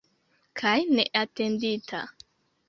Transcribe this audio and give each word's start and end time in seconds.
Kaj 0.61 0.73
neatendita. 1.01 2.01